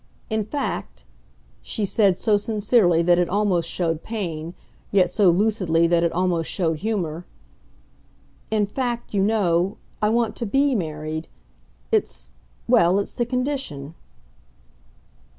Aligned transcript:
In 0.31 0.45
fact," 0.45 1.03
she 1.61 1.85
said, 1.85 2.17
so 2.17 2.35
sincerely 2.35 3.03
that 3.03 3.19
it 3.19 3.29
almost 3.29 3.69
showed 3.69 4.01
pain, 4.01 4.55
yet 4.91 5.11
so 5.11 5.29
lucidly 5.29 5.85
that 5.85 6.01
it 6.03 6.11
almost 6.11 6.49
showed 6.49 6.79
humour, 6.79 7.27
"in 8.49 8.65
fact, 8.65 9.13
you 9.13 9.21
know, 9.21 9.77
I 10.01 10.09
want 10.09 10.35
to 10.37 10.47
BE 10.47 10.73
married. 10.73 11.27
It's 11.91 12.31
well, 12.67 12.97
it's 12.97 13.13
the 13.13 13.27
condition." 13.27 13.93